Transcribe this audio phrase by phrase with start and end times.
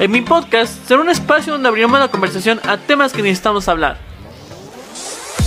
[0.00, 3.98] En mi podcast será un espacio donde abriremos la conversación a temas que necesitamos hablar.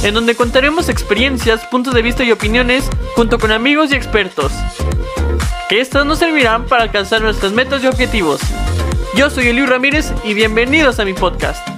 [0.03, 4.51] En donde contaremos experiencias, puntos de vista y opiniones junto con amigos y expertos.
[5.69, 8.41] Que estas nos servirán para alcanzar nuestras metas y objetivos.
[9.15, 11.70] Yo soy Eliu Ramírez y bienvenidos a mi podcast.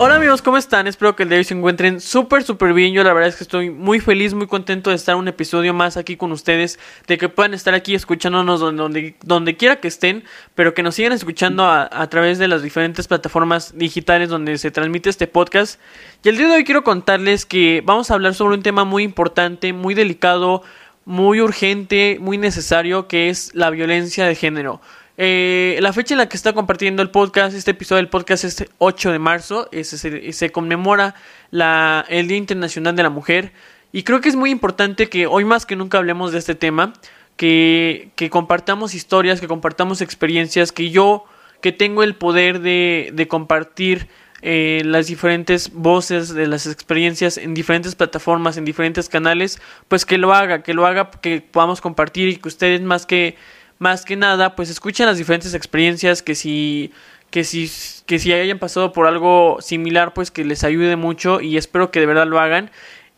[0.00, 0.86] Hola amigos, ¿cómo están?
[0.86, 2.92] Espero que el día de hoy se encuentren súper, súper bien.
[2.92, 5.96] Yo la verdad es que estoy muy feliz, muy contento de estar un episodio más
[5.96, 6.78] aquí con ustedes,
[7.08, 10.22] de que puedan estar aquí escuchándonos donde, donde, quiera que estén,
[10.54, 14.70] pero que nos sigan escuchando a, a, través de las diferentes plataformas digitales donde se
[14.70, 15.80] transmite este podcast.
[16.22, 19.02] Y el día de hoy quiero contarles que vamos a hablar sobre un tema muy
[19.02, 20.62] importante, muy delicado,
[21.06, 24.80] muy urgente, muy necesario, que es la violencia de género.
[25.20, 28.64] Eh, la fecha en la que está compartiendo el podcast, este episodio del podcast es
[28.78, 31.16] 8 de marzo, se, se, conmemora
[31.50, 33.52] la, el Día Internacional de la Mujer.
[33.90, 36.92] Y creo que es muy importante que hoy más que nunca hablemos de este tema,
[37.36, 41.24] que, que compartamos historias, que compartamos experiencias, que yo
[41.60, 44.08] que tengo el poder de, de compartir
[44.40, 50.16] eh, las diferentes voces de las experiencias en diferentes plataformas, en diferentes canales, pues que
[50.16, 53.36] lo haga, que lo haga, que podamos compartir y que ustedes más que
[53.78, 56.92] más que nada, pues escuchen las diferentes experiencias que si
[57.30, 57.70] que si
[58.06, 62.00] que si hayan pasado por algo similar, pues que les ayude mucho y espero que
[62.00, 62.70] de verdad lo hagan.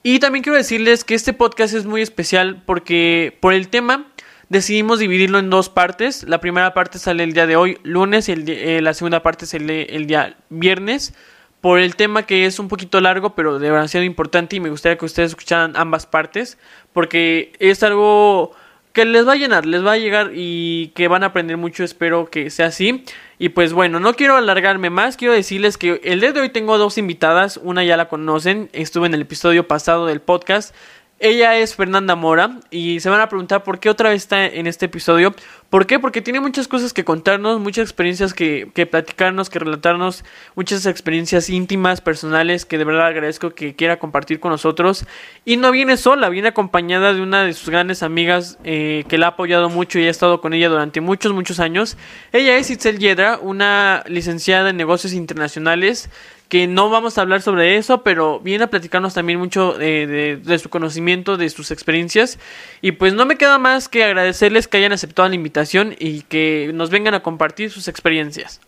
[0.02, 4.06] Y también quiero decirles que este podcast es muy especial porque por el tema
[4.48, 6.24] decidimos dividirlo en dos partes.
[6.24, 9.94] La primera parte sale el día de hoy, lunes, y eh, la segunda parte sale
[9.94, 11.14] el día viernes.
[11.60, 14.70] Por el tema que es un poquito largo, pero de verdad sido importante y me
[14.70, 16.56] gustaría que ustedes escucharan ambas partes
[16.94, 18.52] porque es algo
[18.92, 21.84] que les va a llenar, les va a llegar y que van a aprender mucho,
[21.84, 23.04] espero que sea así.
[23.38, 26.76] Y pues bueno, no quiero alargarme más, quiero decirles que el día de hoy tengo
[26.76, 30.74] dos invitadas, una ya la conocen, estuve en el episodio pasado del podcast,
[31.20, 34.66] ella es Fernanda Mora y se van a preguntar por qué otra vez está en
[34.66, 35.34] este episodio.
[35.68, 35.98] ¿Por qué?
[35.98, 40.24] Porque tiene muchas cosas que contarnos, muchas experiencias que, que platicarnos, que relatarnos,
[40.56, 45.04] muchas experiencias íntimas, personales, que de verdad agradezco que quiera compartir con nosotros.
[45.44, 49.26] Y no viene sola, viene acompañada de una de sus grandes amigas eh, que la
[49.26, 51.98] ha apoyado mucho y ha estado con ella durante muchos, muchos años.
[52.32, 56.08] Ella es Itzel Yedra, una licenciada en negocios internacionales
[56.50, 60.68] que no vamos a hablar sobre eso, pero viene a platicarnos también mucho de, su
[60.68, 62.40] conocimiento, de sus experiencias.
[62.82, 66.72] Y pues no me queda más que agradecerles que hayan aceptado la invitación y que
[66.74, 68.60] nos vengan a compartir sus experiencias.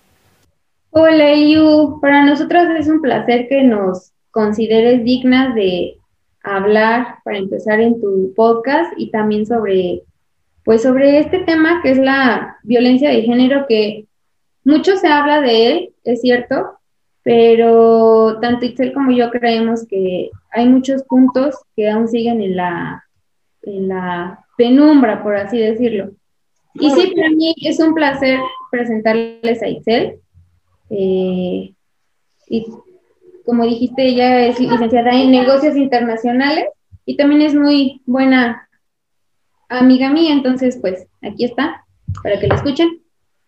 [0.90, 1.98] Hola, Yu.
[2.00, 5.98] Para nosotros es un placer que nos consideres dignas de
[6.44, 10.02] hablar para empezar en tu podcast y también sobre,
[10.64, 14.06] pues sobre este tema que es la violencia de género que
[14.64, 16.78] mucho se habla de él, es cierto,
[17.22, 23.04] pero tanto Itzel como yo creemos que hay muchos puntos que aún siguen en la,
[23.62, 26.10] en la penumbra, por así decirlo.
[26.74, 28.40] Y sí, para mí es un placer
[28.70, 30.18] presentarles a Itzel.
[30.90, 31.74] Eh,
[32.48, 32.66] y
[33.44, 36.66] como dijiste, ella es licenciada en negocios internacionales
[37.04, 38.68] y también es muy buena
[39.68, 41.84] amiga mía, entonces pues aquí está,
[42.22, 43.01] para que la escuchen.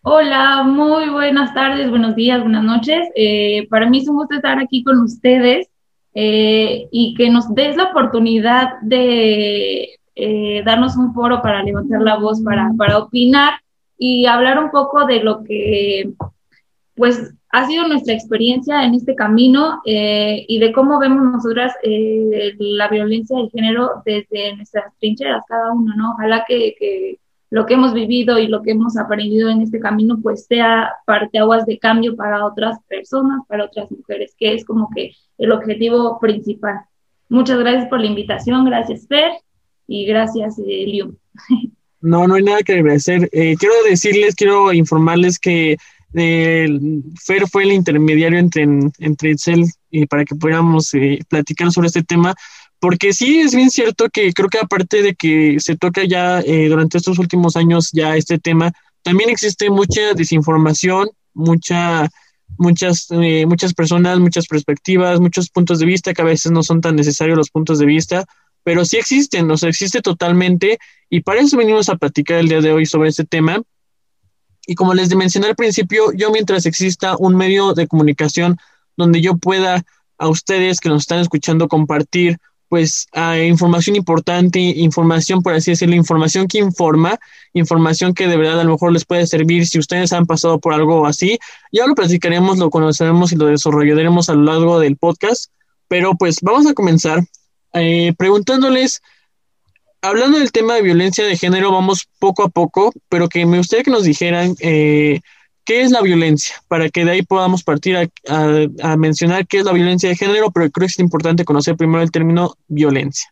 [0.07, 3.09] Hola, muy buenas tardes, buenos días, buenas noches.
[3.15, 5.67] Eh, para mí es un gusto estar aquí con ustedes
[6.13, 12.17] eh, y que nos des la oportunidad de eh, darnos un foro para levantar la
[12.17, 13.55] voz, para, para opinar
[13.97, 16.11] y hablar un poco de lo que
[16.93, 21.73] pues ha sido nuestra experiencia en este camino y de cómo vemos nosotras
[22.59, 26.11] la violencia de género desde nuestras trincheras cada uno, ¿no?
[26.11, 27.17] Ojalá que, que
[27.49, 31.37] lo que hemos vivido y lo que hemos aprendido en este camino, pues sea parte
[31.37, 36.19] aguas de cambio para otras personas, para otras mujeres, que es como que el objetivo
[36.19, 36.81] principal.
[37.29, 39.31] Muchas gracias por la invitación, gracias Fer
[39.87, 41.01] y gracias eh,
[42.01, 43.29] No, no hay nada que agradecer.
[43.31, 45.77] Eh, quiero decirles, quiero informarles que
[46.13, 46.67] eh,
[47.25, 48.63] Fer fue el intermediario entre,
[48.99, 52.33] entre Excel y para que pudiéramos eh, platicar sobre este tema,
[52.85, 56.69] porque sí es bien cierto que creo que aparte de que se toca ya eh,
[56.69, 62.07] durante estos últimos años ya este tema, también existe mucha desinformación, mucha,
[62.59, 66.79] muchas, eh, muchas personas, muchas perspectivas, muchos puntos de vista que a veces no son
[66.79, 68.23] tan necesarios los puntos de vista,
[68.61, 70.77] pero sí existen, o sea, existe totalmente
[71.09, 73.63] y para eso venimos a platicar el día de hoy sobre este tema.
[74.67, 78.57] Y como les mencioné al principio, yo mientras exista un medio de comunicación
[78.95, 79.83] donde yo pueda
[80.19, 82.37] a ustedes que nos están escuchando compartir
[82.69, 83.07] pues
[83.47, 87.17] información importante, información, por así decirlo, información que informa,
[87.53, 90.73] información que de verdad a lo mejor les puede servir si ustedes han pasado por
[90.73, 91.39] algo así.
[91.71, 95.51] Ya lo platicaremos, lo conoceremos y lo desarrollaremos a lo largo del podcast,
[95.87, 97.23] pero pues vamos a comenzar
[97.73, 99.01] eh, preguntándoles
[100.01, 103.83] hablando del tema de violencia de género, vamos poco a poco, pero que me gustaría
[103.83, 105.21] que nos dijeran eh,
[105.65, 109.73] qué es la violencia, para que de ahí podamos partir a, mencionar qué es la
[109.73, 113.29] violencia de género, pero creo que es importante conocer primero el término violencia.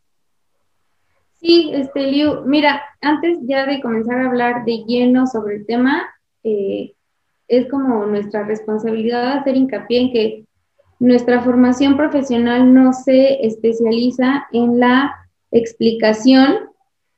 [1.39, 6.03] Sí, este, Liu, mira, antes ya de comenzar a hablar de lleno sobre el tema,
[6.44, 6.94] eh,
[7.47, 10.45] es como nuestra responsabilidad hacer hincapié en que
[11.00, 15.13] nuestra formación profesional no se especializa en la
[15.51, 16.73] explicación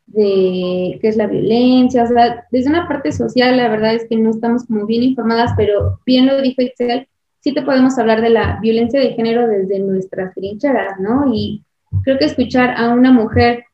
[0.07, 4.16] de qué es la violencia, o sea, desde una parte social, la verdad es que
[4.16, 7.07] no estamos como bien informadas, pero bien lo dijo Excel,
[7.40, 11.31] sí te podemos hablar de la violencia de género desde nuestras trincheras, ¿no?
[11.34, 11.63] Y
[12.04, 13.66] creo que escuchar a una mujer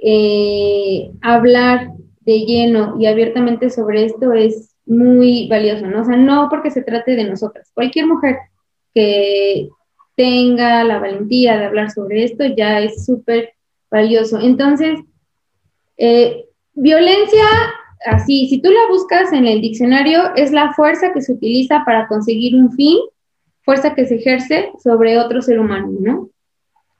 [0.00, 6.02] eh, hablar de lleno y abiertamente sobre esto es muy valioso, ¿no?
[6.02, 8.36] O sea, no porque se trate de nosotras, cualquier mujer
[8.94, 9.68] que
[10.16, 13.52] tenga la valentía de hablar sobre esto ya es súper
[13.90, 14.40] valioso.
[14.40, 14.98] Entonces,
[15.98, 17.44] eh, violencia,
[18.06, 22.06] así, si tú la buscas en el diccionario, es la fuerza que se utiliza para
[22.06, 22.96] conseguir un fin,
[23.62, 26.30] fuerza que se ejerce sobre otro ser humano, ¿no?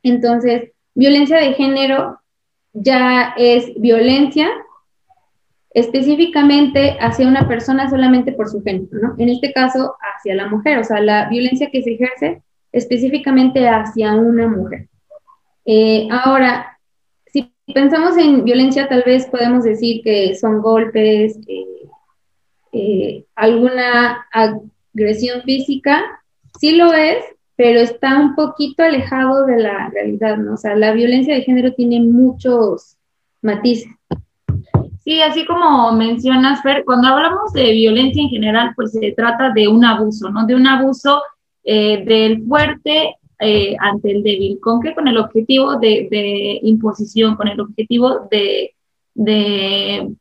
[0.02, 2.20] Entonces, violencia de género
[2.72, 4.48] ya es violencia
[5.70, 9.14] específicamente hacia una persona solamente por su género, ¿no?
[9.18, 12.42] En este caso, hacia la mujer, o sea, la violencia que se ejerce
[12.72, 14.88] específicamente hacia una mujer.
[15.64, 16.77] Eh, ahora,
[17.72, 21.88] pensamos en violencia, tal vez podemos decir que son golpes, eh,
[22.72, 26.02] eh, alguna agresión física,
[26.58, 27.24] sí lo es,
[27.56, 30.54] pero está un poquito alejado de la realidad, ¿no?
[30.54, 32.96] O sea, la violencia de género tiene muchos
[33.42, 33.92] matices.
[35.02, 39.66] Sí, así como mencionas, Fer, cuando hablamos de violencia en general, pues se trata de
[39.66, 40.46] un abuso, ¿no?
[40.46, 41.22] De un abuso
[41.64, 44.58] eh, del fuerte eh, ante el débil.
[44.61, 44.94] ¿Con qué?
[44.94, 48.75] Con el objetivo de, imposición, con el objetivo de,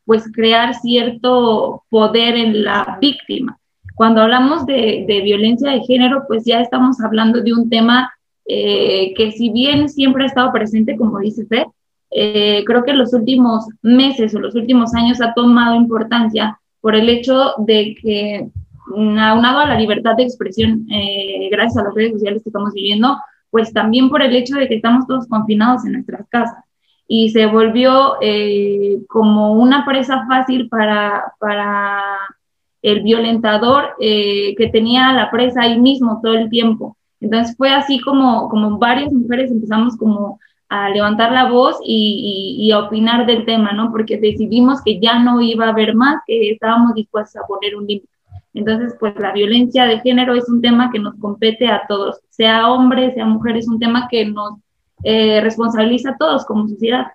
[0.04, 3.58] pues, crear cierto poder en la víctima.
[3.94, 8.12] Cuando hablamos de, violencia de género, pues ya estamos hablando de un tema
[8.46, 11.66] eh, que si bien siempre ha estado presente, como dice Fer,
[12.10, 17.08] eh, creo que los últimos meses o los últimos años ha tomado importancia por el
[17.08, 18.48] hecho de que
[18.94, 23.16] aunado a la libertad de expresión, eh, gracias a las redes sociales que estamos viviendo,
[23.50, 26.64] pues también por el hecho de que estamos todos confinados en nuestras casas.
[27.06, 32.18] Y se volvió eh, como una presa fácil para, para
[32.82, 36.96] el violentador eh, que tenía la presa ahí mismo todo el tiempo.
[37.20, 40.38] Entonces fue así como, como varias mujeres empezamos como
[40.68, 43.90] a levantar la voz y, y, a opinar del tema, ¿no?
[43.90, 47.86] Porque decidimos que ya no iba a haber más, que estábamos dispuestos a poner un
[47.86, 48.17] límite.
[48.54, 52.70] Entonces, pues la violencia de género es un tema que nos compete a todos, sea
[52.70, 54.54] hombre, sea mujer, es un tema que nos
[55.04, 57.06] eh, responsabiliza a todos como sociedad.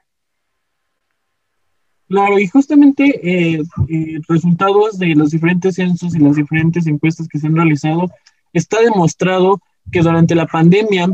[2.08, 7.40] Claro, y justamente eh, eh, resultados de los diferentes censos y las diferentes encuestas que
[7.40, 8.12] se han realizado,
[8.54, 9.60] está demostrado
[9.92, 11.08] que durante la pandemia,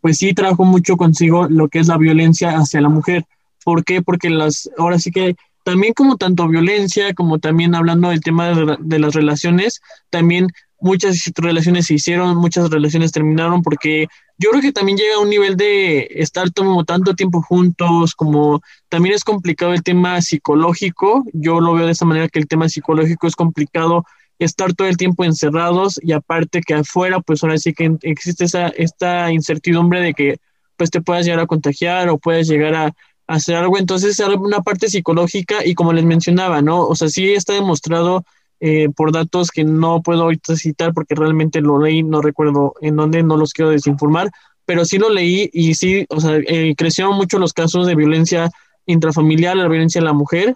[0.00, 3.26] pues sí trajo mucho consigo lo que es la violencia hacia la mujer.
[3.62, 4.00] ¿Por qué?
[4.00, 8.48] Porque las, ahora sí que también como tanto violencia, como también hablando del tema
[8.78, 9.80] de, las relaciones,
[10.10, 10.48] también
[10.80, 14.08] muchas relaciones se hicieron, muchas relaciones terminaron, porque
[14.38, 18.62] yo creo que también llega a un nivel de estar como tanto tiempo juntos, como
[18.88, 22.68] también es complicado el tema psicológico, yo lo veo de esa manera que el tema
[22.68, 24.04] psicológico es complicado
[24.38, 28.68] estar todo el tiempo encerrados y aparte que afuera, pues ahora sí que existe esa,
[28.68, 30.38] esta incertidumbre de que
[30.76, 32.94] pues te puedas llegar a contagiar o puedes llegar a,
[33.30, 33.78] hacer algo.
[33.78, 36.86] Entonces, una parte psicológica y como les mencionaba, ¿no?
[36.86, 38.24] O sea, sí está demostrado
[38.58, 42.96] eh, por datos que no puedo ahorita citar porque realmente lo leí, no recuerdo en
[42.96, 44.30] dónde, no los quiero desinformar,
[44.66, 48.50] pero sí lo leí y sí, o sea, eh, crecieron mucho los casos de violencia
[48.86, 50.54] intrafamiliar, la violencia a la mujer.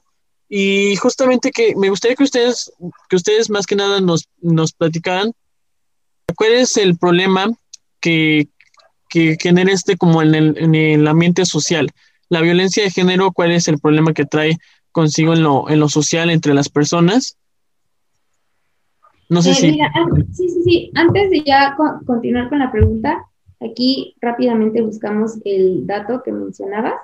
[0.49, 2.73] Y justamente que me gustaría que ustedes,
[3.09, 5.33] que ustedes más que nada nos, nos platicaran
[6.37, 7.47] cuál es el problema
[8.01, 8.49] que,
[9.09, 11.91] que genera este como en el, en el ambiente social
[12.29, 14.59] la violencia de género, cuál es el problema que trae
[14.93, 17.37] consigo en lo, en lo social entre las personas.
[19.29, 19.73] No sé eh, si...
[20.33, 20.91] sí, sí, sí.
[20.95, 21.77] Antes de ya
[22.07, 23.25] continuar con la pregunta,
[23.61, 26.95] aquí rápidamente buscamos el dato que mencionabas.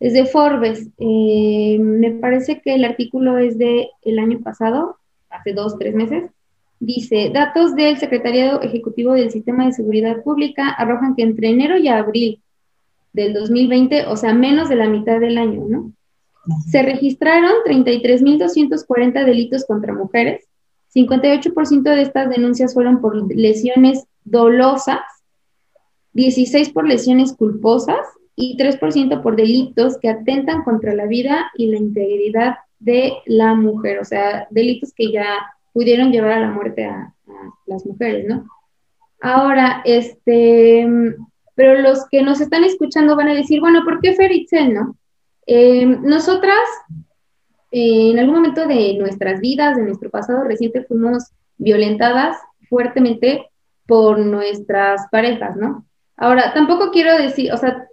[0.00, 0.88] Es de Forbes.
[0.98, 4.98] Eh, me parece que el artículo es de el año pasado,
[5.30, 6.30] hace dos, tres meses.
[6.80, 11.88] Dice, datos del Secretariado Ejecutivo del Sistema de Seguridad Pública arrojan que entre enero y
[11.88, 12.40] abril
[13.18, 15.92] del 2020, o sea, menos de la mitad del año, ¿no?
[16.70, 20.46] Se registraron 33.240 delitos contra mujeres,
[20.94, 25.00] 58% de estas denuncias fueron por lesiones dolosas,
[26.12, 28.06] 16 por lesiones culposas
[28.36, 33.98] y 3% por delitos que atentan contra la vida y la integridad de la mujer,
[33.98, 35.26] o sea, delitos que ya
[35.72, 37.14] pudieron llevar a la muerte a,
[37.66, 38.46] las mujeres, ¿no?
[39.20, 40.86] Ahora, este,
[41.58, 44.94] pero los que nos están escuchando van a decir, bueno, ¿por qué Feritzel, no?
[45.44, 46.60] Eh, nosotras,
[47.72, 52.36] eh, en algún momento de nuestras vidas, de nuestro pasado reciente, fuimos violentadas
[52.68, 53.50] fuertemente
[53.88, 55.84] por nuestras parejas, ¿no?
[56.16, 57.88] Ahora, tampoco quiero decir, o sea,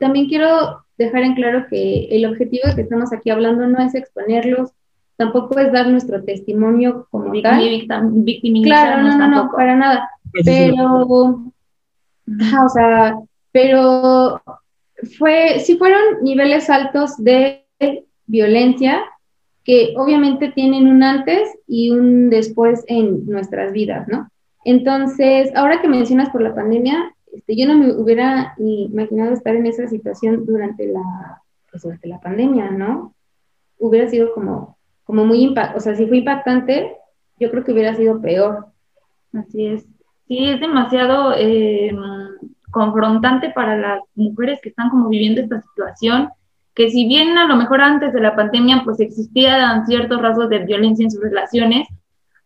[0.00, 3.94] también quiero dejar en claro que el objetivo de que estamos aquí hablando no es
[3.94, 4.72] exponerlos,
[5.16, 7.60] tampoco es dar nuestro testimonio como tal.
[8.64, 10.10] Claro, no, no, no, para nada.
[10.44, 11.53] Pero,
[12.26, 13.16] o sea,
[13.52, 14.42] pero
[15.18, 17.66] fue, sí fueron niveles altos de
[18.26, 19.02] violencia
[19.64, 24.28] que obviamente tienen un antes y un después en nuestras vidas, ¿no?
[24.64, 29.66] Entonces, ahora que mencionas por la pandemia, este, yo no me hubiera imaginado estar en
[29.66, 33.14] esa situación durante la, pues, durante la pandemia, ¿no?
[33.78, 36.96] Hubiera sido como, como muy impactante, o sea, si fue impactante,
[37.38, 38.66] yo creo que hubiera sido peor.
[39.32, 39.86] Así es.
[40.26, 41.94] Sí, es demasiado eh,
[42.70, 46.30] confrontante para las mujeres que están como viviendo esta situación,
[46.74, 50.58] que si bien a lo mejor antes de la pandemia pues existían ciertos rasgos de
[50.60, 51.86] violencia en sus relaciones,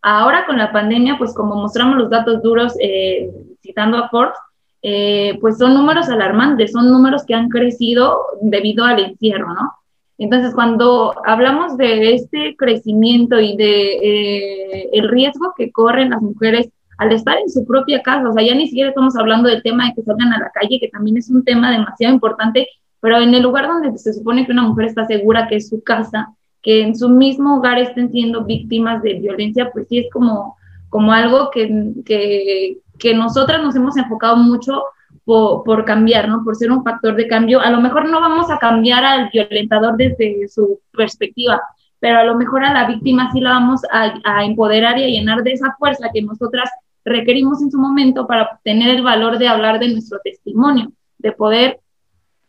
[0.02, 3.30] ahora con la pandemia pues como mostramos los datos duros eh,
[3.62, 4.36] citando a Forbes,
[4.82, 9.72] eh, pues son números alarmantes, son números que han crecido debido al encierro, ¿no?
[10.18, 16.70] Entonces, cuando hablamos de este crecimiento y de eh, el riesgo que corren las mujeres
[16.98, 19.86] al estar en su propia casa, o sea, ya ni siquiera estamos hablando del tema
[19.86, 22.68] de que salgan a la calle, que también es un tema demasiado importante,
[23.00, 25.82] pero en el lugar donde se supone que una mujer está segura que es su
[25.82, 30.56] casa, que en su mismo hogar estén siendo víctimas de violencia, pues sí es como,
[30.88, 34.82] como algo que, que, que nosotras nos hemos enfocado mucho
[35.24, 36.42] por, por, cambiar, ¿no?
[36.42, 37.60] Por ser un factor de cambio.
[37.60, 41.60] A lo mejor no vamos a cambiar al violentador desde su perspectiva,
[42.00, 45.08] pero a lo mejor a la víctima sí la vamos a, a empoderar y a
[45.08, 46.68] llenar de esa fuerza que nosotras
[47.08, 51.80] requerimos en su momento para tener el valor de hablar de nuestro testimonio, de poder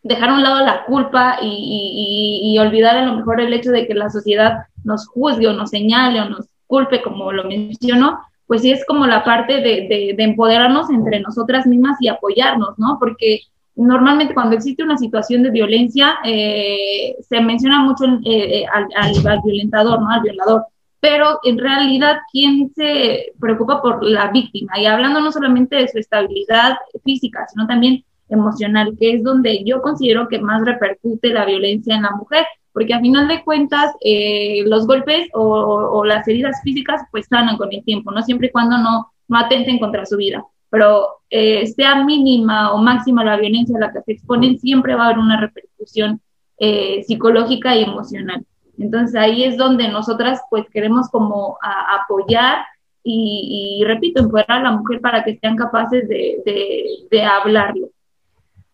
[0.04, 3.94] dejar a un lado la culpa y, olvidar a lo mejor el hecho de que
[3.94, 8.72] la sociedad nos juzgue o nos señale o nos culpe, como lo mencionó, pues sí
[8.72, 12.98] es como la parte de, empoderarnos entre nosotras mismas y apoyarnos, ¿no?
[13.00, 13.42] Porque
[13.76, 18.88] normalmente cuando existe una situación de violencia, eh, se menciona mucho eh, eh, al,
[19.26, 20.10] al, violentador, ¿no?
[20.10, 20.66] Al violador
[21.00, 24.80] pero en realidad, ¿quién se preocupa por la víctima?
[24.80, 29.82] Y hablando no solamente de su estabilidad física, sino también emocional, que es donde yo
[29.82, 34.64] considero que más repercute la violencia en la mujer, porque a final de cuentas eh,
[34.66, 38.78] los golpes o, las heridas físicas pues sanan con el tiempo, no siempre y cuando
[38.78, 43.80] no, no atenten contra su vida, pero eh, sea mínima o máxima la violencia a
[43.80, 46.22] la que se exponen, siempre va a haber una repercusión
[46.58, 48.46] eh, psicológica y emocional.
[48.80, 52.66] Entonces ahí es donde nosotras pues queremos como apoyar
[53.04, 57.90] y, repito, empoderar a la mujer para que sean capaces de, hablarlo.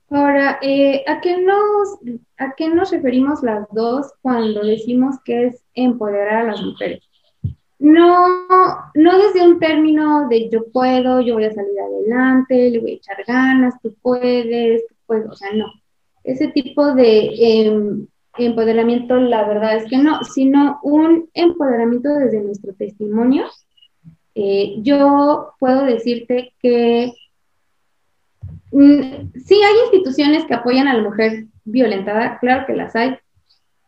[0.10, 1.98] Ahora, eh, ¿a, qué nos,
[2.38, 7.02] ¿a qué nos referimos las dos cuando decimos que es empoderar a las mujeres?
[7.80, 8.48] No,
[8.94, 12.96] no desde un término de yo puedo, yo voy a salir adelante, le voy a
[12.96, 15.66] echar ganas, tú puedes, tú puedes, o sea, no.
[16.24, 22.74] Ese tipo de em, empoderamiento, la verdad es que no, sino un empoderamiento desde nuestro
[22.74, 23.46] testimonio.
[24.36, 27.14] Eh, yo puedo decirte que
[28.72, 33.18] mm, sí hay instituciones que apoyan a la mujer violentada, claro que las hay,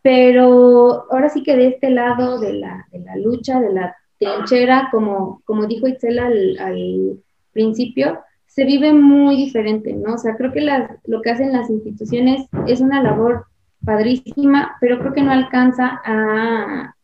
[0.01, 4.87] pero ahora sí que de este lado de la, de la lucha, de la trinchera,
[4.91, 7.19] como, como dijo Itzel al, al,
[7.51, 10.13] principio, se vive muy diferente, ¿no?
[10.13, 13.47] O sea, creo que las, lo que hacen las instituciones es una labor
[13.83, 16.95] padrísima, pero creo que no alcanza a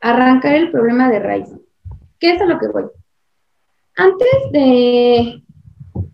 [0.00, 1.48] arrancar el problema de raíz.
[2.18, 2.84] ¿Qué es a lo que voy?
[3.96, 5.42] Antes de...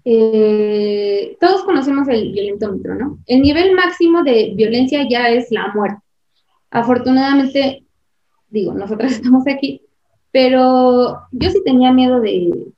[0.08, 3.18] Eh, todos conocemos el violentómetro, ¿no?
[3.26, 6.00] El nivel máximo de violencia ya es la muerte.
[6.70, 7.84] Afortunadamente,
[8.48, 9.82] digo, nosotras estamos aquí,
[10.30, 12.72] pero yo sí tenía miedo de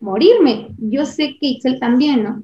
[0.00, 0.68] morirme.
[0.78, 2.42] Yo sé que Itzel también, ¿no?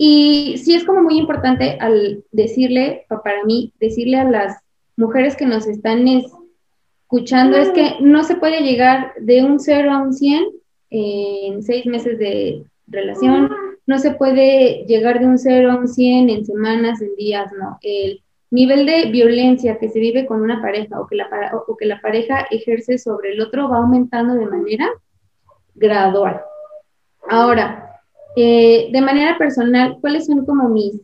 [0.00, 4.56] Y sí es como muy importante al decirle, para mí, decirle a las
[4.96, 9.98] mujeres que nos están escuchando, es que no se puede llegar de un 0 a
[9.98, 10.46] un 100
[10.90, 13.50] en seis meses de relación,
[13.88, 17.76] no se puede llegar de un 0 a un 100 en semanas, en días, no.
[17.82, 21.28] El nivel de violencia que se vive con una pareja o que la,
[21.66, 24.88] o que la pareja ejerce sobre el otro va aumentando de manera
[25.74, 26.40] gradual.
[27.28, 27.87] Ahora,
[28.40, 31.00] eh, de manera personal, ¿cuáles son como mis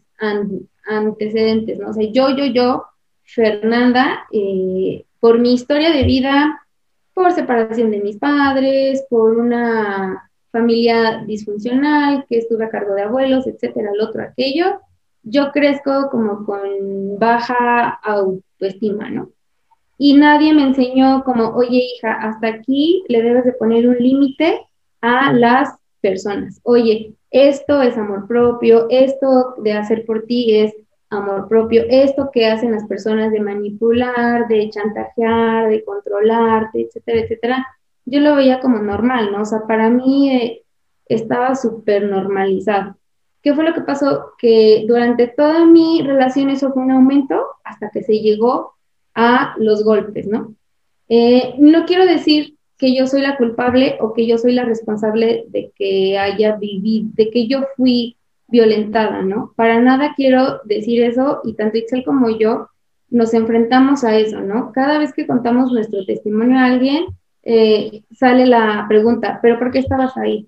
[0.87, 1.91] antecedentes, ¿no?
[1.91, 2.85] O sea, yo, yo, yo,
[3.25, 6.65] Fernanda, eh, por mi historia de vida,
[7.13, 13.49] por separación de mis padres, por una familia disfuncional, que estuve a cargo de abuelos,
[13.49, 14.79] etcétera, el otro, aquello,
[15.25, 19.31] yo crezco como con baja autoestima, ¿no?
[19.99, 24.61] Y nadie me enseñó como, oye hija, hasta aquí le debes de poner un límite
[25.01, 25.75] a las
[26.05, 26.61] personas.
[26.65, 30.75] Oye, esto es amor propio, esto de hacer por ti es
[31.09, 37.67] amor propio, esto que hacen las personas de manipular, de chantajear, de controlarte, etcétera, etcétera,
[38.05, 39.41] yo lo veía como normal, ¿no?
[39.41, 40.63] O sea, para mí eh,
[41.07, 42.97] estaba súper normalizado.
[43.43, 44.33] ¿Qué fue lo que pasó?
[44.37, 48.75] Que durante toda mi relación eso fue un aumento hasta que se llegó
[49.15, 50.55] a los golpes, ¿no?
[51.09, 55.47] Eh, no quiero decir que yo soy la culpable o que yo soy la responsable
[55.49, 59.55] de que haya vivido, de que yo fui violentada, ¿no?
[59.57, 62.69] Para nada quiero decir eso y tanto Itzel como yo
[63.09, 64.71] nos enfrentamos a eso, ¿no?
[64.73, 67.07] Cada vez que contamos nuestro testimonio a alguien,
[67.43, 70.47] eh, sale la pregunta, ¿pero por qué estabas ahí?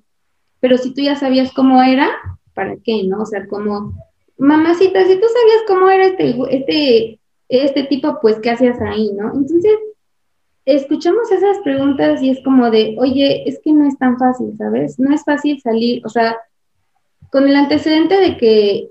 [0.60, 2.06] Pero si tú ya sabías cómo era,
[2.52, 3.22] ¿para qué, no?
[3.22, 3.94] O sea, como,
[4.36, 9.32] mamacita, si tú sabías cómo era este, este, este tipo, pues, ¿qué hacías ahí, no?
[9.32, 9.72] Entonces,
[10.66, 14.98] escuchamos esas preguntas y es como de, oye, es que no es tan fácil, ¿sabes?
[14.98, 16.36] No es fácil salir, o sea,
[17.30, 18.88] con el antecedente de que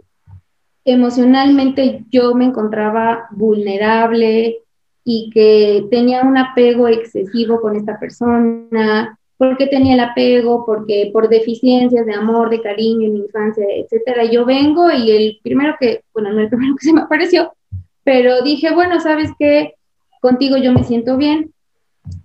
[0.85, 4.59] emocionalmente yo me encontraba vulnerable
[5.03, 11.27] y que tenía un apego excesivo con esta persona, porque tenía el apego, porque por
[11.27, 14.23] deficiencias de amor, de cariño en mi infancia, etcétera.
[14.25, 17.53] Yo vengo y el primero que, bueno, no el primero que se me apareció,
[18.03, 19.73] pero dije, bueno, ¿sabes qué?
[20.21, 21.51] Contigo yo me siento bien.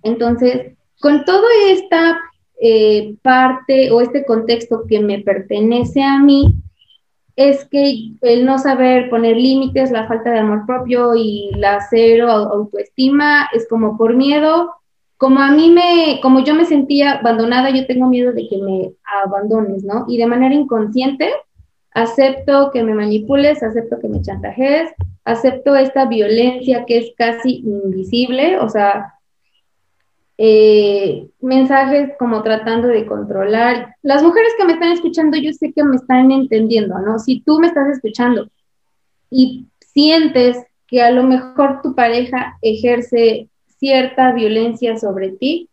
[0.03, 2.19] Entonces, con toda esta
[2.61, 6.55] eh, parte o este contexto que me pertenece a mí
[7.35, 12.29] es que el no saber poner límites, la falta de amor propio y la cero
[12.29, 14.75] autoestima es como por miedo,
[15.17, 18.91] como a mí me, como yo me sentía abandonada, yo tengo miedo de que me
[19.23, 20.05] abandones, ¿no?
[20.07, 21.31] Y de manera inconsciente
[21.93, 24.91] acepto que me manipules, acepto que me chantajees,
[25.25, 29.13] acepto esta violencia que es casi invisible, o sea,
[30.43, 33.95] eh, mensajes como tratando de controlar.
[34.01, 37.19] Las mujeres que me están escuchando, yo sé que me están entendiendo, ¿no?
[37.19, 38.49] Si tú me estás escuchando
[39.29, 45.69] y sientes que a lo mejor tu pareja ejerce cierta violencia sobre ti,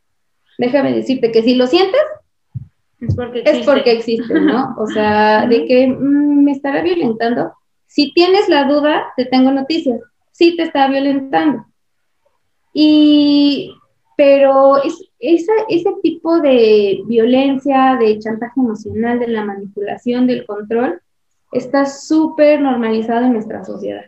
[0.58, 2.02] déjame decirte que si lo sientes,
[3.00, 4.74] es porque existe, es porque existe ¿no?
[4.76, 7.54] O sea, de que mm, me estará violentando.
[7.86, 9.98] Si tienes la duda, te tengo noticias.
[10.30, 11.64] Sí te está violentando.
[12.74, 13.72] Y
[14.18, 21.00] pero es, ese tipo de violencia, de chantaje emocional, de la manipulación, del control,
[21.52, 24.06] está súper normalizado en nuestra sociedad.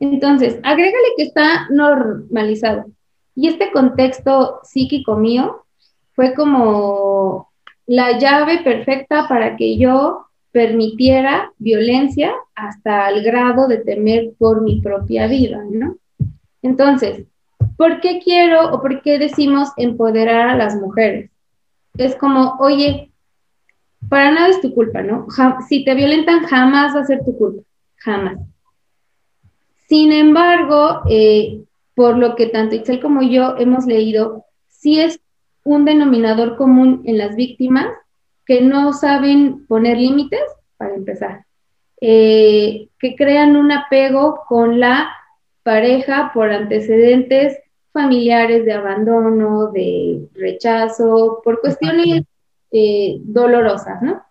[0.00, 2.90] Entonces, agrégale que está normalizado.
[3.34, 5.64] Y este contexto psíquico mío
[6.12, 7.50] fue como
[7.86, 14.82] la llave perfecta para que yo permitiera violencia hasta el grado de temer por mi
[14.82, 15.96] propia vida, ¿no?
[16.60, 17.24] Entonces,
[17.80, 21.30] ¿Por qué quiero o por qué decimos empoderar a las mujeres?
[21.96, 23.10] Es como, oye,
[24.06, 25.28] para nada es tu culpa, ¿no?
[25.66, 27.62] si te violentan, jamás va a ser tu culpa,
[27.96, 28.36] jamás.
[29.88, 31.62] Sin embargo, eh,
[31.94, 35.18] por lo que tanto Itzel como yo hemos leído, sí es
[35.64, 37.88] un denominador común en las víctimas
[38.44, 40.42] que no saben poner límites,
[40.76, 41.46] para empezar,
[42.02, 45.16] eh, que crean un apego con la
[45.62, 47.56] pareja por antecedentes
[47.92, 52.24] familiares de abandono, de rechazo, por cuestiones
[52.70, 54.22] eh, dolorosas, ¿no?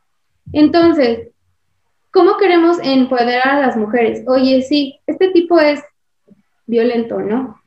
[0.54, 1.30] Entonces,
[2.12, 4.24] ¿cómo queremos empoderar a las mujeres?
[4.28, 5.82] Oye, sí, este tipo es
[6.66, 7.60] violento, ¿no?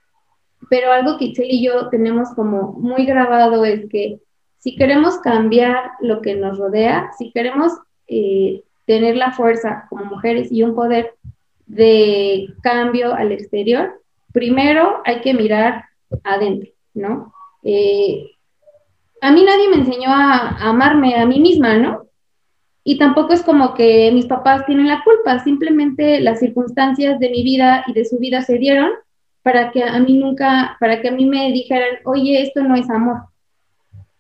[0.70, 4.20] Pero algo que Itzel y yo tenemos como muy grabado es que
[4.59, 7.72] si queremos cambiar lo que nos rodea, si queremos
[8.07, 11.14] eh, tener la fuerza como mujeres y un poder
[11.66, 14.01] de cambio al exterior,
[14.33, 15.85] primero hay que mirar
[16.25, 17.33] adentro, ¿no?
[17.62, 18.33] Eh,
[19.21, 22.07] a mí nadie me enseñó a, amarme a mí misma, ¿no?
[22.85, 27.45] Y tampoco es como que mis papás tienen la culpa, simplemente las circunstancias de mi
[27.45, 28.90] vida y de su vida se dieron
[29.42, 32.90] para que a mí nunca, para que a mí me dijeran, oye, esto no es
[32.90, 33.23] amor,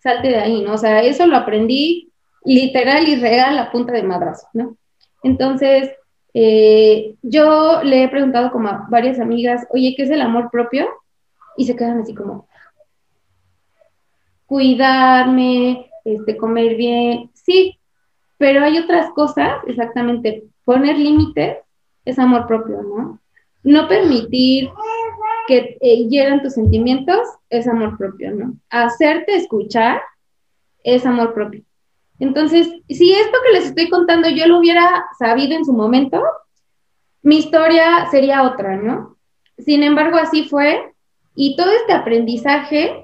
[0.00, 0.74] salte de ahí, ¿no?
[0.74, 2.12] O sea, eso lo aprendí
[2.44, 4.76] literal y real a punta de madrazo, ¿no?
[5.22, 5.90] Entonces,
[6.34, 10.88] eh, yo le he preguntado como a varias amigas, oye, ¿qué es el amor propio?
[11.56, 12.48] Y se quedan así como,
[14.46, 17.78] cuidarme, este, comer bien, sí,
[18.38, 21.58] pero hay otras cosas, exactamente, poner límites
[22.04, 23.20] es amor propio, ¿no?
[23.62, 24.70] No permitir
[25.46, 28.56] que eh, tus sentimientos es amor propio, ¿no?
[28.70, 30.00] Hacerte escuchar
[30.82, 31.62] es amor propio.
[32.22, 36.22] Entonces, si esto que les estoy contando yo lo hubiera sabido en su momento,
[37.20, 39.16] mi historia sería otra, ¿no?
[39.58, 40.94] Sin embargo, así fue.
[41.34, 43.02] Y todo este aprendizaje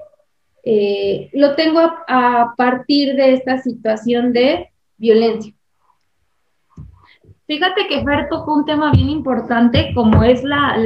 [0.63, 5.53] eh, lo tengo a, partir de esta situación de violencia.
[7.45, 10.77] Fíjate que Fer tocó un tema bien importante como es la,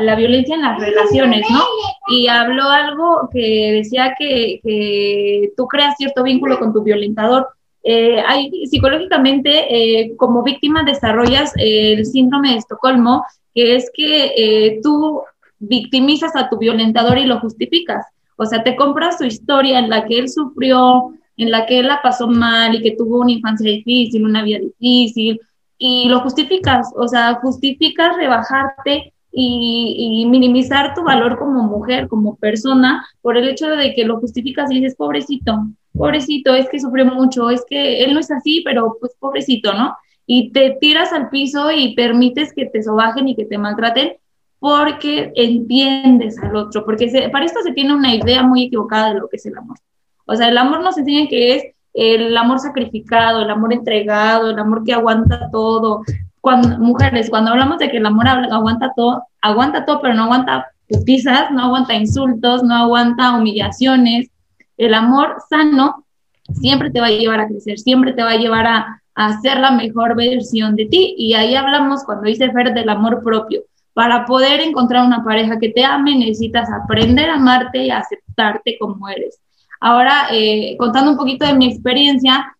[0.00, 1.60] la, violencia en las relaciones, ¿no?
[2.08, 7.46] Y habló algo que decía que, que tú creas cierto vínculo con tu violentador.
[7.82, 14.80] Eh, hay, psicológicamente, eh, como víctima desarrollas el síndrome de Estocolmo, que es que eh,
[14.82, 15.22] tú
[15.58, 18.06] victimizas a tu violentador y lo justificas.
[18.36, 21.88] O sea, te compras su historia en la que él sufrió, en la que él
[21.88, 25.40] la pasó mal y que tuvo una infancia difícil, una vida difícil,
[25.78, 26.92] y lo justificas.
[26.96, 33.68] O sea, justificas rebajarte y, minimizar tu valor como mujer, como persona, por el hecho
[33.68, 38.14] de que lo justificas y dices, pobrecito, pobrecito, es que sufrió mucho, es que él
[38.14, 39.96] no es así, pero pues pobrecito, ¿no?
[40.26, 44.16] Y te tiras al piso y permites que te sobajen y que te maltraten
[44.58, 49.28] porque entiendes al otro, porque para esto se tiene una idea muy equivocada de lo
[49.28, 49.78] que es el amor.
[50.26, 54.58] O sea, el amor nos enseña que es el amor sacrificado, el amor entregado, el
[54.58, 56.02] amor que aguanta todo,
[56.40, 60.66] cuando, mujeres, cuando hablamos de que el amor aguanta todo, aguanta todo, pero no aguanta
[60.88, 64.30] putizas, no aguanta insultos, no aguanta humillaciones.
[64.80, 66.06] El amor sano
[66.52, 69.60] siempre te va a llevar a crecer, siempre te va a llevar a, a ser
[69.60, 71.14] la mejor versión de ti.
[71.18, 73.62] Y ahí hablamos, cuando dice Fer, del amor propio.
[73.92, 79.08] Para poder encontrar una pareja que te ame, necesitas aprender a amarte y aceptarte como
[79.08, 79.38] eres.
[79.80, 82.56] Ahora, eh, contando un poquito de mi experiencia,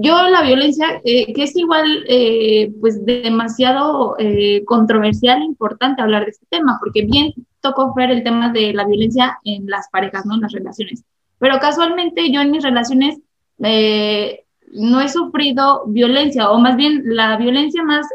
[0.00, 6.24] yo la violencia, eh, que es igual, eh, pues demasiado eh, controversial e importante hablar
[6.24, 10.24] de este tema, porque bien tocó ver el tema de la violencia en las parejas,
[10.24, 10.36] ¿no?
[10.36, 11.02] En las relaciones.
[11.38, 13.18] Pero casualmente yo en mis relaciones
[13.58, 18.06] no he sufrido violencia, o más bien la violencia más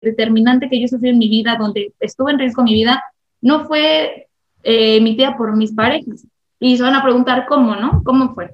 [0.00, 3.02] determinante que yo sufrí en mi vida, donde estuve en riesgo mi vida,
[3.40, 4.28] no fue
[4.62, 6.26] emitida por mis parejas.
[6.58, 8.02] Y se van a preguntar cómo, ¿no?
[8.04, 8.50] ¿Cómo fue?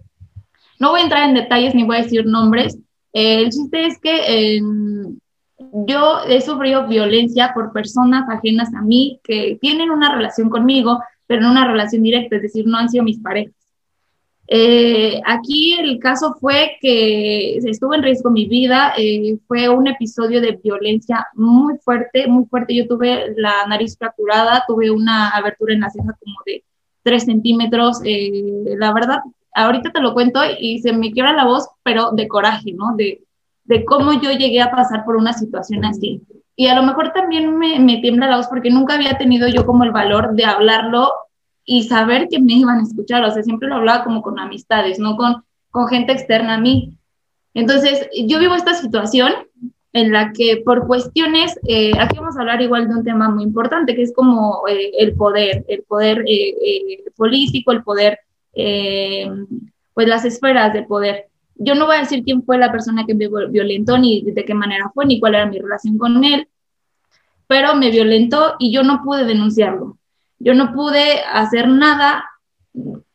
[0.78, 2.78] No voy a entrar en detalles ni voy a decir nombres.
[3.12, 5.18] el chiste es que em,
[5.58, 11.42] yo he sufrido violencia por personas ajenas a mí que tienen una relación conmigo, pero
[11.42, 13.54] no una relación directa, es decir, no han sido mis parejas.
[14.48, 20.40] Eh, aquí el caso fue que estuvo en riesgo mi vida, eh, fue un episodio
[20.40, 22.74] de violencia muy fuerte, muy fuerte.
[22.74, 26.64] Yo tuve la nariz fracturada, tuve una abertura en la ceja como de
[27.02, 28.00] 3 centímetros.
[28.04, 29.20] Eh, la verdad,
[29.54, 32.94] ahorita te lo cuento y se me quiebra la voz, pero de coraje, ¿no?
[32.96, 33.22] De,
[33.64, 36.22] de cómo yo llegué a pasar por una situación así.
[36.54, 39.66] Y a lo mejor también me, me tiembla la voz porque nunca había tenido yo
[39.66, 41.10] como el valor de hablarlo
[41.66, 43.24] y saber que me iban a escuchar.
[43.24, 46.96] O sea, siempre lo hablaba como con amistades, no con, con gente externa a mí.
[47.52, 49.32] Entonces, yo vivo esta situación
[49.92, 53.44] en la que por cuestiones, eh, aquí vamos a hablar igual de un tema muy
[53.44, 58.20] importante, que es como eh, el poder, el poder eh, político, el poder
[58.54, 59.30] eh,
[59.94, 61.26] pues las esferas de poder.
[61.54, 64.54] Yo no voy a decir quién fue la persona que me violentó, ni de qué
[64.54, 66.48] manera fue, ni cuál era mi relación con él,
[67.46, 69.96] pero me violentó y yo no pude denunciarlo.
[70.38, 72.24] Yo no pude hacer nada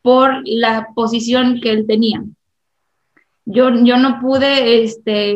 [0.02, 2.24] por la posición que él tenía.
[3.46, 5.36] Yo, yo no pude este,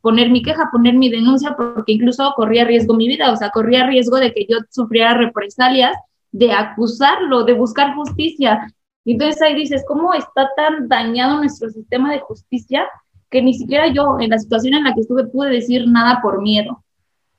[0.00, 3.86] poner mi queja, poner mi denuncia, porque incluso corría riesgo mi vida, o sea, corría
[3.86, 5.96] riesgo de que yo sufriera represalias,
[6.32, 8.72] de acusarlo, de buscar justicia.
[9.04, 12.86] Entonces ahí dices, ¿cómo está tan dañado nuestro sistema de justicia
[13.30, 16.42] que ni siquiera yo, en la situación en la que estuve, pude decir nada por
[16.42, 16.84] miedo,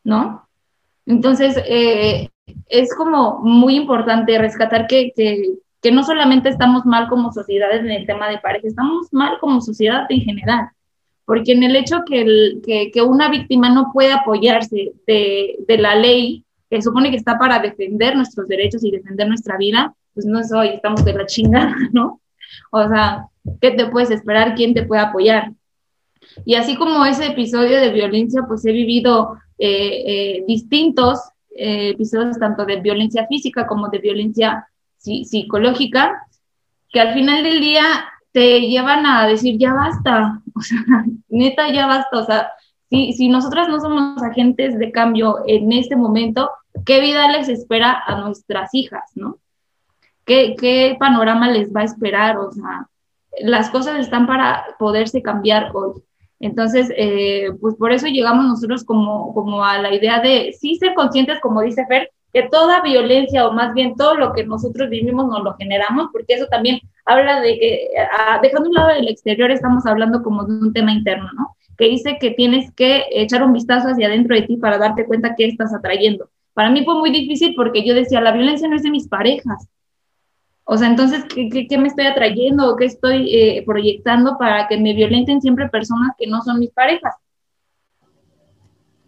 [0.03, 0.47] ¿no?
[1.05, 2.29] Entonces, eh,
[2.67, 8.05] es como muy importante rescatar que, que, no solamente estamos mal como sociedad en el
[8.05, 10.69] tema de pareja, estamos mal como sociedad en general,
[11.25, 15.95] porque en el hecho que, que, que una víctima no puede apoyarse de, de la
[15.95, 20.39] ley, que supone que está para defender nuestros derechos y defender nuestra vida, pues no
[20.39, 22.21] es hoy, estamos de la chingada, ¿no?
[22.71, 23.27] O sea,
[23.61, 24.55] ¿qué te puedes esperar?
[24.55, 25.51] ¿Quién te puede apoyar?
[26.45, 31.19] Y así como ese episodio de violencia, pues he vivido eh, eh, distintos
[31.59, 34.67] eh, episodios tanto de violencia física como de violencia
[34.97, 36.25] psicológica,
[36.89, 37.83] que al final del día
[38.31, 40.79] te llevan a decir, ya basta, o sea,
[41.29, 42.51] neta, ya basta, o sea,
[42.89, 46.49] si, si nosotras no somos agentes de cambio en este momento,
[46.85, 49.37] ¿qué vida les espera a nuestras hijas, no?
[50.29, 52.37] ¿Qué, panorama les va a esperar?
[52.37, 52.87] O sea,
[53.41, 56.03] las cosas están para poderse cambiar hoy.
[56.39, 60.93] Entonces, eh, pues por eso llegamos nosotros como, como a la idea de sí ser
[60.93, 65.27] conscientes, como dice Fer, que toda violencia o más bien todo lo que nosotros vivimos
[65.27, 67.89] nos lo generamos, porque eso también habla de que,
[68.41, 71.55] dejando un lado del exterior, estamos hablando como de un tema interno, ¿no?
[71.77, 75.35] Que dice que tienes que echar un vistazo hacia adentro de ti para darte cuenta
[75.35, 76.29] qué estás atrayendo.
[76.53, 79.67] Para mí fue muy difícil porque yo decía, la violencia no es de mis parejas.
[80.71, 84.77] O sea, entonces, ¿qué, qué, me estoy atrayendo o qué estoy eh, proyectando para que
[84.77, 87.15] me violenten siempre personas que no son mis parejas?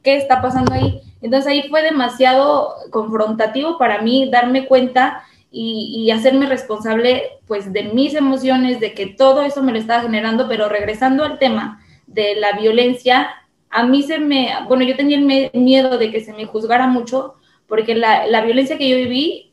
[0.02, 1.02] ¿Qué está pasando ahí?
[1.22, 5.22] Entonces ahí fue demasiado confrontativo para mí darme cuenta
[5.52, 10.48] y, hacerme responsable pues de mis emociones, de que todo eso me lo estaba generando,
[10.48, 13.30] pero regresando al tema de la violencia,
[13.70, 17.36] a mí se me, bueno, yo tenía el miedo de que se me juzgara mucho,
[17.68, 19.51] porque la, la violencia que yo viví,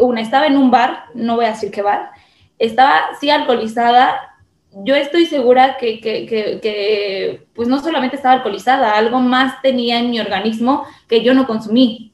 [0.00, 2.10] una, estaba en un bar, no voy a decir qué bar,
[2.58, 4.34] estaba sí alcoholizada,
[4.82, 10.10] yo estoy segura que, que, que, pues no solamente estaba alcoholizada, algo más tenía en
[10.10, 12.12] mi organismo que yo no consumí.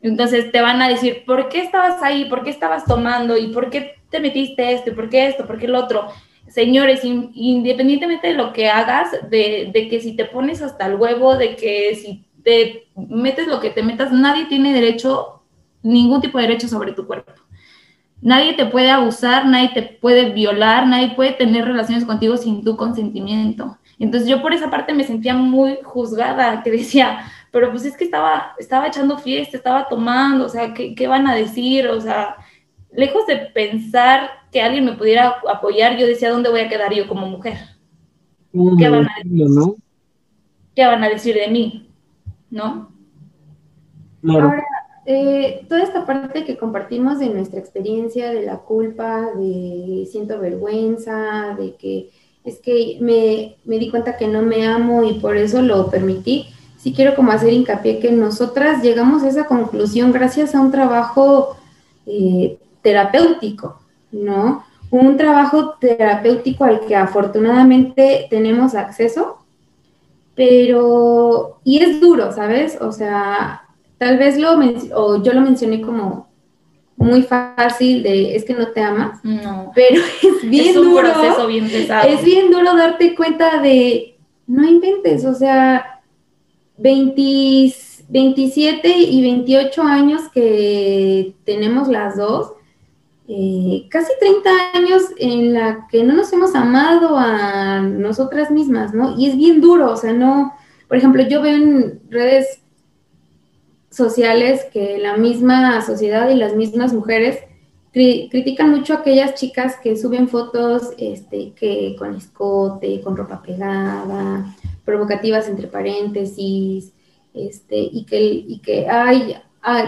[0.00, 2.24] Entonces te van a decir, ¿por qué estabas ahí?
[2.24, 3.36] ¿Por qué estabas tomando?
[3.36, 4.90] ¿Y por qué te metiste esto?
[4.90, 5.46] ¿Y por qué esto?
[5.46, 6.08] ¿Por qué el otro?
[6.48, 11.36] Señores, independientemente de lo que hagas, de, de que si te pones hasta el huevo,
[11.36, 15.41] de que si te metes lo que te metas, nadie tiene derecho,
[15.82, 17.32] ningún tipo de derecho sobre tu cuerpo.
[18.20, 22.76] Nadie te puede abusar, nadie te puede violar, nadie puede tener relaciones contigo sin tu
[22.76, 23.78] consentimiento.
[23.98, 28.04] Entonces yo por esa parte me sentía muy juzgada, que decía, pero pues es que
[28.04, 31.88] estaba, estaba echando fiesta, estaba tomando, o sea, ¿qué, ¿qué, van a decir?
[31.88, 32.36] O sea,
[32.92, 37.08] lejos de pensar que alguien me pudiera apoyar, yo decía, ¿dónde voy a quedar yo
[37.08, 37.58] como mujer?
[38.78, 39.74] ¿Qué van a decir?
[40.74, 41.88] ¿Qué van a decir de mí?
[42.50, 42.90] ¿No?
[44.28, 44.62] Ahora,
[45.04, 51.56] eh, toda esta parte que compartimos de nuestra experiencia, de la culpa, de siento vergüenza,
[51.58, 52.10] de que
[52.44, 56.46] es que me, me, di cuenta que no me amo y por eso lo permití,
[56.76, 61.56] sí quiero como hacer hincapié que nosotras llegamos a esa conclusión gracias a un trabajo
[62.06, 64.64] eh, terapéutico, ¿no?
[64.90, 69.38] Un trabajo terapéutico al que afortunadamente tenemos acceso,
[70.34, 72.78] pero, y es duro, ¿sabes?
[72.80, 73.61] O sea,
[74.02, 74.58] Tal vez lo
[74.96, 76.28] o yo lo mencioné como
[76.96, 79.70] muy fácil de es que no te amas, no.
[79.76, 81.12] pero es bien es un duro.
[81.12, 82.08] Proceso bien pesado.
[82.08, 86.00] Es bien duro darte cuenta de no inventes, o sea,
[86.78, 92.54] 27 y 28 años que tenemos las dos,
[93.28, 99.16] eh, casi 30 años en la que no nos hemos amado a nosotras mismas, ¿no?
[99.16, 100.54] Y es bien duro, o sea, no,
[100.88, 102.61] por ejemplo, yo veo en redes
[103.92, 107.38] sociales que la misma sociedad y las mismas mujeres
[107.92, 114.56] critican mucho a aquellas chicas que suben fotos este, que con escote, con ropa pegada,
[114.84, 116.92] provocativas entre paréntesis,
[117.34, 119.36] este, y que, y que, ay,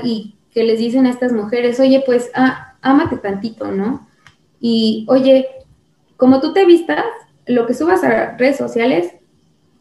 [0.03, 4.07] y que les dicen a estas mujeres, oye, pues, ah, ámate tantito, ¿no?
[4.61, 5.49] Y, oye,
[6.17, 7.05] como tú te vistas,
[7.47, 9.12] lo que subas a redes sociales,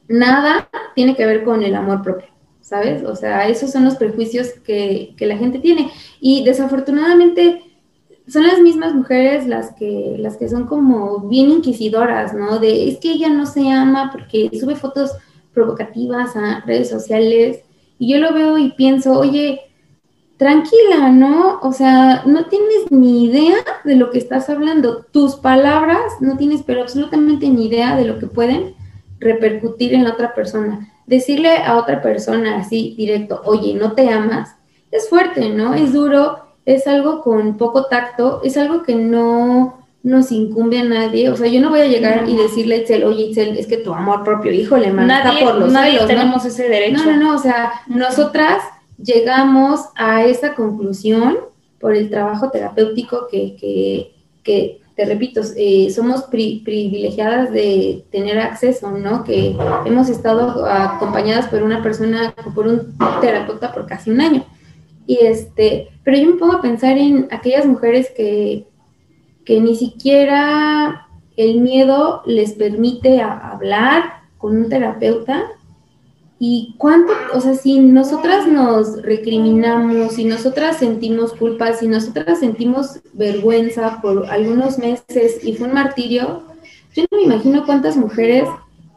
[0.07, 2.32] nada tiene que ver con el amor propio.
[2.63, 3.03] ¿Sabes?
[3.03, 5.91] O sea, esos son los prejuicios que, la gente tiene.
[6.19, 7.61] Y desafortunadamente
[8.27, 12.59] son las mismas mujeres las que, las que son como bien inquisidoras, ¿no?
[12.59, 15.11] De es que ella no se ama porque sube fotos
[15.53, 17.59] provocativas a redes sociales.
[17.99, 19.59] Y yo lo veo y pienso, oye,
[20.37, 21.59] tranquila, ¿no?
[21.61, 25.03] O sea, no tienes ni idea de lo que estás hablando.
[25.11, 28.73] Tus palabras no tienes pero absolutamente ni idea de lo que pueden
[29.19, 34.55] repercutir en la otra persona decirle a otra persona así directo, oye, no te amas,
[34.91, 35.73] es fuerte, ¿no?
[35.73, 41.29] Es duro, es algo con poco tacto, es algo que no nos incumbe a nadie.
[41.29, 43.77] O sea, yo no voy a llegar y decirle a Itzel, oye, Itzel, es que
[43.77, 47.03] tu amor propio, híjole, man, nadie, por los nadie tenemos ese derecho.
[47.05, 48.61] No, no, no, o sea, nosotras
[49.01, 51.37] llegamos a esa conclusión
[51.79, 54.13] por el trabajo terapéutico que, que,
[54.43, 59.23] que te repito, eh, somos privilegiadas de tener acceso, ¿no?
[59.23, 64.45] Que hemos estado acompañadas por una persona, por un terapeuta por casi un año.
[65.07, 68.67] Y este, pero yo me pongo a pensar en aquellas mujeres que,
[69.45, 75.43] que ni siquiera el miedo les permite hablar con un terapeuta
[76.45, 82.99] ¿Y cuánto, o sea, si nosotras nos recriminamos, si nosotras sentimos culpa, si nosotras sentimos
[83.13, 86.43] vergüenza por algunos meses y fue un martirio,
[86.93, 88.43] yo no me imagino cuántas mujeres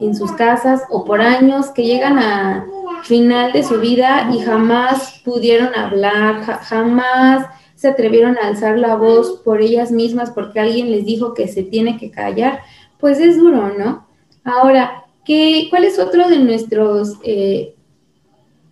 [0.01, 2.67] en sus casas o por años que llegan a
[3.05, 9.41] final de su vida y jamás pudieron hablar, jamás se atrevieron a alzar la voz
[9.45, 12.59] por ellas mismas porque alguien les dijo que se tiene que callar,
[12.99, 14.05] pues es duro, ¿no?
[14.43, 17.75] Ahora, ¿qué, ¿cuál es otro de nuestros eh,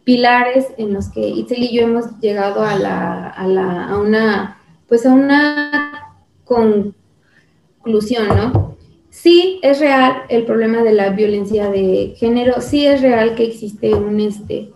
[0.05, 6.14] pilares en los que Itzel y yo hemos llegado a, a una, pues a una
[6.45, 8.77] conclusión, ¿no?
[9.11, 13.95] Sí es real el problema de la violencia de género, sí es real que existe
[13.95, 14.73] un, este,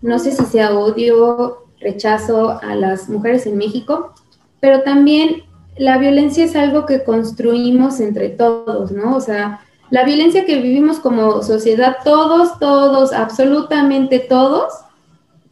[0.00, 4.14] no sé si sea odio, rechazo a las mujeres en México,
[4.60, 5.42] pero también
[5.76, 9.16] la violencia es algo que construimos entre todos, ¿no?
[9.16, 9.61] O sea,
[9.92, 14.72] la violencia que vivimos como sociedad, todos, todos, absolutamente todos,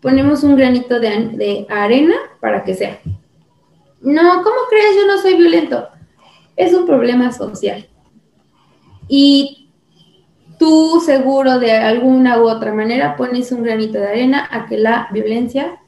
[0.00, 3.00] ponemos un granito de, arena para que sea.
[4.00, 4.96] No, ¿cómo crees?
[4.96, 5.86] Yo no soy violento.
[6.56, 7.86] Es un problema social.
[9.08, 9.68] Y
[10.58, 15.08] tú seguro de alguna u otra manera pones un granito de arena a que la
[15.12, 15.82] violencia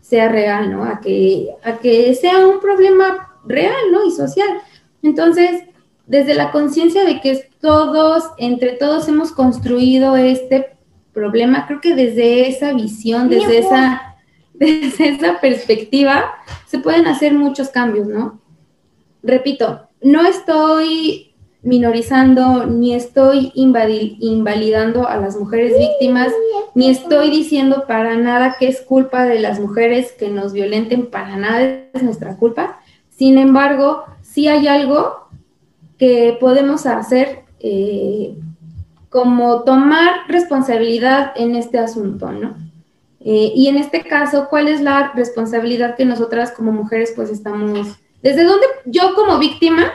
[0.00, 0.84] sea real, ¿no?
[0.84, 4.06] A que, a que sea un problema real, ¿no?
[4.06, 4.60] Y social.
[5.02, 5.64] Entonces,
[6.06, 10.76] desde la conciencia de que todos, entre todos hemos construido este
[11.12, 14.16] problema, creo que desde esa visión, desde esa,
[14.54, 16.26] desde esa perspectiva,
[16.66, 18.40] se pueden hacer muchos cambios, ¿no?
[19.22, 26.32] Repito, no estoy minorizando, ni estoy invalidando a las mujeres víctimas,
[26.76, 31.36] ni estoy diciendo para nada que es culpa de las mujeres que nos violenten, para
[31.36, 32.78] nada es nuestra culpa.
[33.08, 35.28] Sin embargo, sí hay algo
[35.98, 38.36] que podemos hacer eh,
[39.08, 42.56] como tomar responsabilidad en este asunto, ¿no?
[43.20, 47.96] Eh, y en este caso, ¿cuál es la responsabilidad que nosotras como mujeres pues estamos,
[48.22, 49.92] desde dónde yo como víctima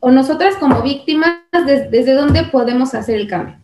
[0.00, 3.56] o nosotras como víctimas, desde dónde podemos hacer el cambio?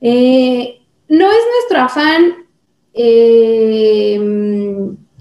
[0.00, 2.36] Eh, no es nuestro afán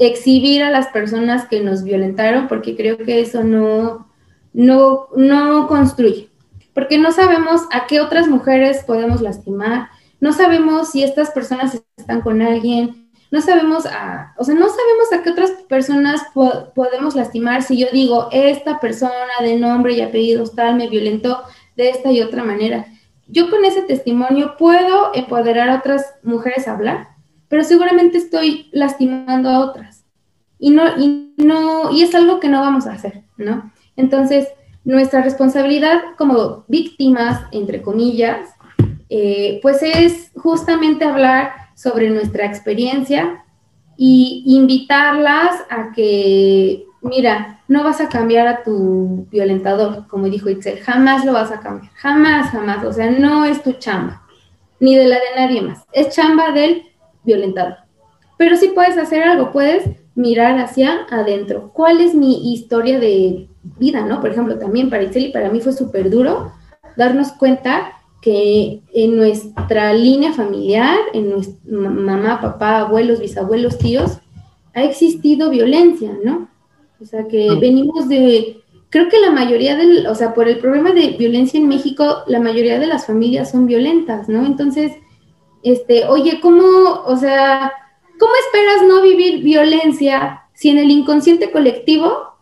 [0.01, 4.07] exhibir a las personas que nos violentaron, porque creo que eso no,
[4.53, 6.30] no, no construye,
[6.73, 12.21] porque no sabemos a qué otras mujeres podemos lastimar, no sabemos si estas personas están
[12.21, 16.21] con alguien, no sabemos a, o sea, no sabemos a qué otras personas
[16.75, 21.41] podemos lastimar si yo digo, esta persona de nombre y apellidos tal me violentó
[21.77, 22.85] de esta y otra manera.
[23.27, 27.07] Yo con ese testimonio puedo empoderar a otras mujeres a hablar,
[27.47, 30.03] pero seguramente estoy lastimando a otras.
[30.59, 33.71] Y no, y no, y es algo que no vamos a hacer, ¿no?
[33.95, 34.47] Entonces,
[34.83, 38.49] nuestra responsabilidad como víctimas, entre comillas,
[39.09, 43.43] eh, pues es justamente hablar sobre nuestra experiencia
[43.97, 50.79] y invitarlas a que, mira, no vas a cambiar a tu violentador, como dijo Itzel,
[50.79, 54.23] jamás lo vas a cambiar, jamás, jamás, o sea, no es tu chamba,
[54.79, 56.83] ni de la de nadie más, es chamba del
[57.23, 57.75] violentador.
[58.37, 61.71] Pero sí puedes hacer algo, puedes mirar hacia adentro.
[61.73, 63.47] ¿Cuál es mi historia de
[63.79, 64.21] vida, no?
[64.21, 66.51] Por ejemplo, también para Itzel y para mí fue súper duro
[66.95, 74.19] darnos cuenta que en nuestra línea familiar, en nuestra mamá, papá, abuelos, bisabuelos, tíos,
[74.73, 76.47] ha existido violencia, ¿no?
[77.01, 80.91] O sea, que venimos de, creo que la mayoría del, o sea, por el problema
[80.91, 84.45] de violencia en México, la mayoría de las familias son violentas, ¿no?
[84.45, 84.91] Entonces,
[85.63, 86.63] este, oye, ¿cómo,
[87.05, 87.71] o sea,
[88.21, 92.35] cómo esperas no vivir violencia si en el inconsciente colectivo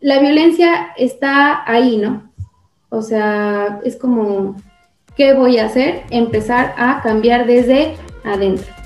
[0.00, 2.32] la violencia está ahí, ¿no?
[2.88, 4.56] O sea, es como,
[5.16, 6.04] ¿qué voy a hacer?
[6.08, 8.81] Empezar a cambiar desde adentro.